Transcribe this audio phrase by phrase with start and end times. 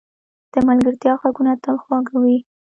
[0.51, 2.37] د ملګرتیا ږغونه تل خواږه وي.